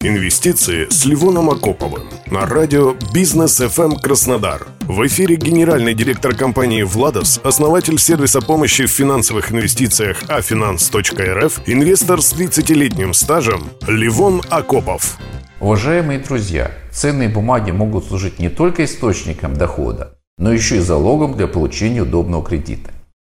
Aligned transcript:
Инвестиции 0.00 0.86
с 0.90 1.06
Ливоном 1.06 1.50
Акоповым 1.50 2.04
на 2.30 2.46
радио 2.46 2.94
«Бизнес 3.12 3.60
FM 3.60 4.00
Краснодар». 4.00 4.68
В 4.82 5.04
эфире 5.08 5.34
генеральный 5.34 5.92
директор 5.92 6.36
компании 6.36 6.84
«Владос», 6.84 7.40
основатель 7.42 7.98
сервиса 7.98 8.40
помощи 8.40 8.86
в 8.86 8.92
финансовых 8.92 9.50
инвестициях 9.50 10.22
афинанс.рф, 10.28 11.62
инвестор 11.66 12.22
с 12.22 12.32
30-летним 12.32 13.12
стажем 13.12 13.64
Ливон 13.88 14.40
Акопов. 14.50 15.18
Уважаемые 15.58 16.20
друзья, 16.20 16.70
ценные 16.92 17.28
бумаги 17.28 17.72
могут 17.72 18.04
служить 18.04 18.38
не 18.38 18.50
только 18.50 18.84
источником 18.84 19.54
дохода, 19.54 20.16
но 20.38 20.52
еще 20.52 20.76
и 20.76 20.80
залогом 20.80 21.36
для 21.36 21.48
получения 21.48 22.02
удобного 22.02 22.44
кредита. 22.44 22.92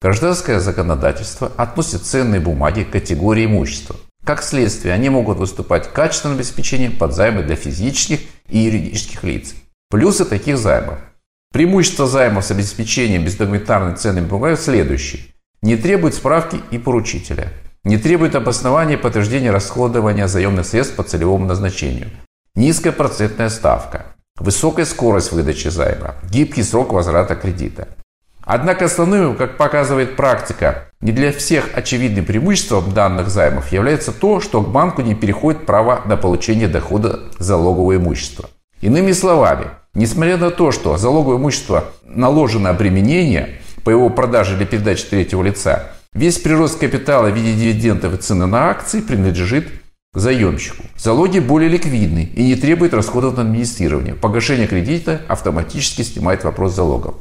Гражданское 0.00 0.60
законодательство 0.60 1.50
относит 1.56 2.04
ценные 2.04 2.40
бумаги 2.40 2.84
к 2.84 2.90
категории 2.90 3.46
имущества. 3.46 3.96
Как 4.24 4.42
следствие, 4.42 4.94
они 4.94 5.10
могут 5.10 5.38
выступать 5.38 5.92
качественным 5.92 6.36
обеспечением 6.36 6.96
под 6.96 7.14
займы 7.14 7.42
для 7.42 7.56
физических 7.56 8.20
и 8.48 8.58
юридических 8.58 9.22
лиц. 9.22 9.54
Плюсы 9.90 10.24
таких 10.24 10.56
займов. 10.56 10.98
Преимущество 11.52 12.06
займов 12.06 12.44
с 12.44 12.50
обеспечением 12.50 13.24
бездокументарной 13.24 13.96
ценными 13.96 14.26
бумагами 14.26 14.56
следующие. 14.56 15.22
Не 15.62 15.76
требует 15.76 16.14
справки 16.14 16.58
и 16.70 16.78
поручителя. 16.78 17.52
Не 17.84 17.98
требует 17.98 18.34
обоснования 18.34 18.94
и 18.96 19.00
подтверждения 19.00 19.50
расходования 19.50 20.26
заемных 20.26 20.66
средств 20.66 20.96
по 20.96 21.02
целевому 21.02 21.44
назначению. 21.44 22.08
Низкая 22.54 22.92
процентная 22.92 23.50
ставка. 23.50 24.06
Высокая 24.40 24.86
скорость 24.86 25.32
выдачи 25.32 25.68
займа. 25.68 26.16
Гибкий 26.30 26.62
срок 26.62 26.92
возврата 26.92 27.36
кредита. 27.36 27.88
Однако 28.44 28.84
основным, 28.84 29.36
как 29.36 29.56
показывает 29.56 30.16
практика, 30.16 30.90
не 31.00 31.12
для 31.12 31.32
всех 31.32 31.70
очевидным 31.74 32.24
преимуществом 32.24 32.92
данных 32.92 33.28
займов 33.28 33.72
является 33.72 34.12
то, 34.12 34.40
что 34.40 34.60
к 34.60 34.68
банку 34.68 35.02
не 35.02 35.14
переходит 35.14 35.66
право 35.66 36.02
на 36.04 36.16
получение 36.16 36.68
дохода 36.68 37.20
залогового 37.38 37.96
имущества. 37.96 38.50
Иными 38.80 39.12
словами, 39.12 39.66
несмотря 39.94 40.36
на 40.36 40.50
то, 40.50 40.72
что 40.72 40.98
залоговое 40.98 41.38
имущество 41.38 41.84
наложено 42.04 42.70
обременение 42.70 43.60
по 43.82 43.90
его 43.90 44.10
продаже 44.10 44.56
или 44.56 44.64
передаче 44.64 45.06
третьего 45.08 45.42
лица, 45.42 45.92
весь 46.12 46.38
прирост 46.38 46.78
капитала 46.78 47.28
в 47.28 47.34
виде 47.34 47.54
дивидендов 47.54 48.14
и 48.14 48.18
цены 48.18 48.46
на 48.46 48.68
акции 48.68 49.00
принадлежит 49.00 49.68
заемщику. 50.12 50.84
Залоги 50.96 51.38
более 51.38 51.70
ликвидны 51.70 52.30
и 52.34 52.44
не 52.44 52.56
требуют 52.56 52.94
расходов 52.94 53.36
на 53.36 53.42
администрирование. 53.42 54.14
Погашение 54.14 54.66
кредита 54.66 55.22
автоматически 55.28 56.02
снимает 56.02 56.44
вопрос 56.44 56.74
залогов. 56.74 57.14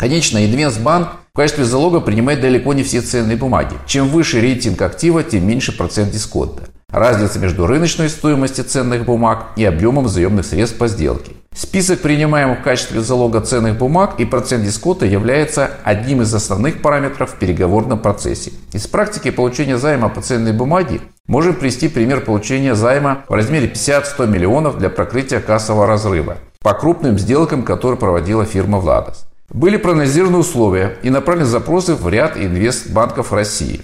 Конечно, 0.00 0.42
Инвестбанк 0.42 1.08
в 1.34 1.36
качестве 1.36 1.66
залога 1.66 2.00
принимает 2.00 2.40
далеко 2.40 2.72
не 2.72 2.82
все 2.82 3.02
ценные 3.02 3.36
бумаги. 3.36 3.74
Чем 3.84 4.08
выше 4.08 4.40
рейтинг 4.40 4.80
актива, 4.80 5.22
тем 5.22 5.46
меньше 5.46 5.76
процент 5.76 6.10
дисконта. 6.10 6.62
Разница 6.88 7.38
между 7.38 7.66
рыночной 7.66 8.08
стоимостью 8.08 8.64
ценных 8.64 9.04
бумаг 9.04 9.48
и 9.56 9.64
объемом 9.66 10.08
заемных 10.08 10.46
средств 10.46 10.78
по 10.78 10.88
сделке. 10.88 11.32
Список 11.54 12.00
принимаемых 12.00 12.60
в 12.60 12.62
качестве 12.62 13.02
залога 13.02 13.42
ценных 13.42 13.76
бумаг 13.76 14.14
и 14.18 14.24
процент 14.24 14.64
дисконта 14.64 15.04
является 15.04 15.70
одним 15.84 16.22
из 16.22 16.32
основных 16.32 16.80
параметров 16.80 17.32
в 17.32 17.34
переговорном 17.34 17.98
процессе. 17.98 18.52
Из 18.72 18.86
практики 18.86 19.30
получения 19.30 19.76
займа 19.76 20.08
по 20.08 20.22
ценной 20.22 20.54
бумаге 20.54 21.02
можем 21.26 21.56
привести 21.56 21.88
пример 21.88 22.22
получения 22.22 22.74
займа 22.74 23.26
в 23.28 23.34
размере 23.34 23.68
50-100 23.68 24.26
миллионов 24.26 24.78
для 24.78 24.88
прокрытия 24.88 25.40
кассового 25.40 25.86
разрыва 25.86 26.38
по 26.60 26.72
крупным 26.72 27.18
сделкам, 27.18 27.64
которые 27.64 27.98
проводила 27.98 28.46
фирма 28.46 28.78
«Владос». 28.78 29.29
Были 29.52 29.78
проанализированы 29.78 30.38
условия 30.38 30.96
и 31.02 31.10
направлены 31.10 31.46
запросы 31.46 31.94
в 31.94 32.08
ряд 32.08 32.36
инвестбанков 32.36 33.32
России. 33.32 33.80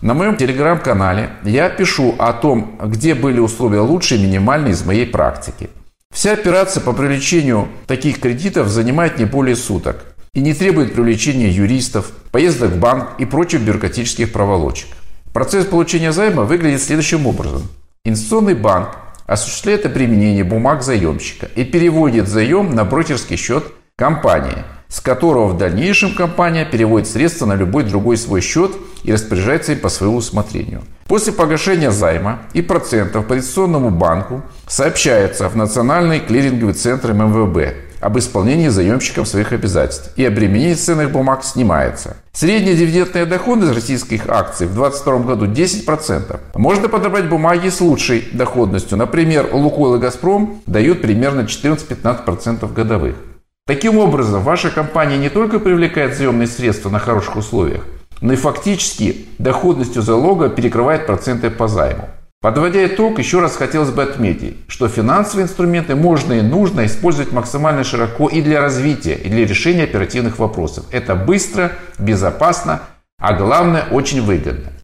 На 0.00 0.14
моем 0.14 0.36
телеграм-канале 0.36 1.30
я 1.44 1.70
пишу 1.70 2.16
о 2.18 2.32
том, 2.32 2.78
где 2.84 3.14
были 3.14 3.38
условия 3.38 3.80
лучше 3.80 4.16
и 4.16 4.22
минимальные 4.22 4.72
из 4.72 4.84
моей 4.84 5.06
практики. 5.06 5.70
Вся 6.12 6.32
операция 6.32 6.82
по 6.82 6.92
привлечению 6.92 7.68
таких 7.86 8.20
кредитов 8.20 8.68
занимает 8.68 9.18
не 9.18 9.26
более 9.26 9.54
суток 9.54 10.04
и 10.34 10.40
не 10.40 10.54
требует 10.54 10.92
привлечения 10.92 11.50
юристов, 11.50 12.10
поездок 12.32 12.72
в 12.72 12.78
банк 12.78 13.10
и 13.18 13.24
прочих 13.24 13.60
бюрократических 13.62 14.32
проволочек. 14.32 14.88
Процесс 15.32 15.66
получения 15.66 16.12
займа 16.12 16.42
выглядит 16.42 16.82
следующим 16.82 17.26
образом. 17.26 17.62
Инвестиционный 18.04 18.54
банк 18.54 18.96
осуществляет 19.26 19.82
применение 19.94 20.44
бумаг 20.44 20.82
заемщика 20.82 21.46
и 21.54 21.64
переводит 21.64 22.28
заем 22.28 22.74
на 22.74 22.84
брокерский 22.84 23.36
счет 23.36 23.72
компании– 23.96 24.64
с 24.88 25.00
которого 25.00 25.48
в 25.48 25.58
дальнейшем 25.58 26.14
компания 26.14 26.64
переводит 26.64 27.08
средства 27.08 27.46
на 27.46 27.54
любой 27.54 27.84
другой 27.84 28.16
свой 28.16 28.40
счет 28.40 28.72
и 29.02 29.12
распоряжается 29.12 29.72
им 29.72 29.80
по 29.80 29.88
своему 29.88 30.16
усмотрению. 30.16 30.82
После 31.06 31.32
погашения 31.32 31.90
займа 31.90 32.40
и 32.52 32.62
процентов 32.62 33.26
по 33.26 33.34
инвестиционному 33.34 33.90
банку 33.90 34.42
сообщается 34.66 35.48
в 35.48 35.56
Национальный 35.56 36.20
клиринговый 36.20 36.74
центр 36.74 37.12
МВБ 37.12 37.86
об 38.00 38.18
исполнении 38.18 38.68
заемщиком 38.68 39.24
своих 39.24 39.52
обязательств 39.52 40.10
и 40.16 40.24
обременение 40.24 40.74
ценных 40.74 41.12
бумаг 41.12 41.44
снимается. 41.44 42.16
Средняя 42.32 42.74
дивидендная 42.74 43.24
доходность 43.24 43.74
российских 43.74 44.28
акций 44.28 44.66
в 44.66 44.74
2022 44.74 45.18
году 45.20 45.46
10%. 45.46 46.40
Можно 46.54 46.88
подобрать 46.88 47.28
бумаги 47.28 47.68
с 47.68 47.80
лучшей 47.80 48.28
доходностью. 48.32 48.98
Например, 48.98 49.48
Лукойл 49.52 49.94
и 49.94 49.98
Газпром 49.98 50.60
дают 50.66 51.02
примерно 51.02 51.42
14-15% 51.42 52.72
годовых. 52.72 53.16
Таким 53.66 53.98
образом, 53.98 54.44
ваша 54.44 54.70
компания 54.70 55.18
не 55.18 55.28
только 55.28 55.58
привлекает 55.58 56.16
заемные 56.16 56.46
средства 56.46 56.88
на 56.88 57.00
хороших 57.00 57.34
условиях, 57.34 57.84
но 58.20 58.32
и 58.32 58.36
фактически 58.36 59.26
доходностью 59.38 60.02
залога 60.02 60.48
перекрывает 60.48 61.04
проценты 61.06 61.50
по 61.50 61.66
займу. 61.66 62.08
Подводя 62.40 62.86
итог, 62.86 63.18
еще 63.18 63.40
раз 63.40 63.56
хотелось 63.56 63.90
бы 63.90 64.04
отметить, 64.04 64.56
что 64.68 64.86
финансовые 64.86 65.46
инструменты 65.46 65.96
можно 65.96 66.34
и 66.34 66.42
нужно 66.42 66.86
использовать 66.86 67.32
максимально 67.32 67.82
широко 67.82 68.28
и 68.28 68.40
для 68.40 68.60
развития, 68.60 69.14
и 69.14 69.28
для 69.28 69.44
решения 69.44 69.82
оперативных 69.82 70.38
вопросов. 70.38 70.84
Это 70.92 71.16
быстро, 71.16 71.72
безопасно, 71.98 72.82
а 73.18 73.32
главное 73.32 73.86
очень 73.90 74.22
выгодно. 74.22 74.74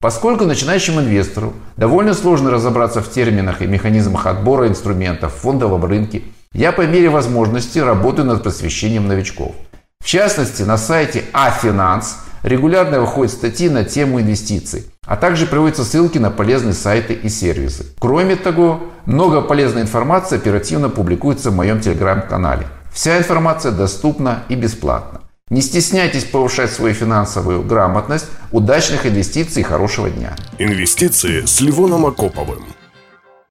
Поскольку 0.00 0.44
начинающему 0.44 1.02
инвестору 1.02 1.52
довольно 1.76 2.14
сложно 2.14 2.50
разобраться 2.50 3.00
в 3.00 3.08
терминах 3.12 3.62
и 3.62 3.68
механизмах 3.68 4.26
отбора 4.26 4.66
инструментов 4.66 5.34
в 5.34 5.38
фондовом 5.38 5.84
рынке– 5.84 6.22
я 6.54 6.72
по 6.72 6.82
мере 6.86 7.10
возможности 7.10 7.78
работаю 7.80 8.26
над 8.26 8.42
просвещением 8.42 9.08
новичков. 9.08 9.54
В 10.00 10.06
частности, 10.06 10.62
на 10.62 10.78
сайте 10.78 11.24
Афинанс 11.32 12.18
регулярно 12.42 13.00
выходят 13.00 13.32
статьи 13.32 13.68
на 13.68 13.84
тему 13.84 14.20
инвестиций, 14.20 14.86
а 15.06 15.16
также 15.16 15.46
приводятся 15.46 15.84
ссылки 15.84 16.18
на 16.18 16.30
полезные 16.30 16.74
сайты 16.74 17.12
и 17.14 17.28
сервисы. 17.28 17.86
Кроме 17.98 18.36
того, 18.36 18.84
много 19.04 19.40
полезной 19.40 19.82
информации 19.82 20.36
оперативно 20.36 20.88
публикуется 20.88 21.50
в 21.50 21.56
моем 21.56 21.80
телеграм-канале. 21.80 22.66
Вся 22.92 23.18
информация 23.18 23.72
доступна 23.72 24.44
и 24.48 24.54
бесплатна. 24.54 25.20
Не 25.50 25.60
стесняйтесь 25.60 26.24
повышать 26.24 26.70
свою 26.70 26.94
финансовую 26.94 27.62
грамотность. 27.62 28.26
Удачных 28.52 29.04
инвестиций 29.04 29.60
и 29.60 29.64
хорошего 29.64 30.08
дня. 30.08 30.34
Инвестиции 30.58 31.44
с 31.44 31.60
Ливоном 31.60 32.06
Акоповым. 32.06 32.64